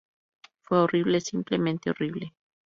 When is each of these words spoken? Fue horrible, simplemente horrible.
Fue 0.63 0.79
horrible, 0.79 1.21
simplemente 1.21 1.91
horrible. 1.91 2.33